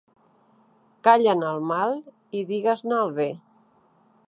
[1.07, 1.93] Calla'n el mal
[2.39, 3.31] i digues-ne el bé.